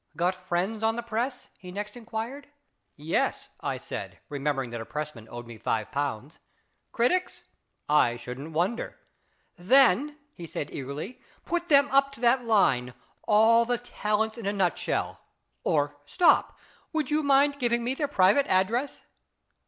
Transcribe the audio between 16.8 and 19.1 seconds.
would you mind giving me their private address